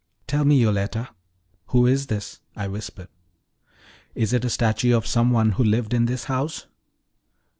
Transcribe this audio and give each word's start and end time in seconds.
"Tell 0.25 0.45
me, 0.45 0.59
Yoletta, 0.59 1.09
who 1.67 1.85
is 1.85 2.07
this?" 2.07 2.39
I 2.55 2.67
whispered. 2.67 3.07
"Is 4.15 4.33
it 4.33 4.43
a 4.43 4.49
statue 4.49 4.97
of 4.97 5.05
some 5.05 5.29
one 5.29 5.51
who 5.51 5.63
lived 5.63 5.93
in 5.93 6.05
this 6.05 6.23
house?" 6.23 6.65